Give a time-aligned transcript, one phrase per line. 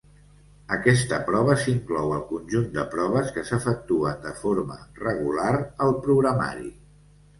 [0.75, 5.55] Aquesta prova s'inclou al conjunt de proves que s'efectuen de forma regular
[5.89, 6.71] al programari.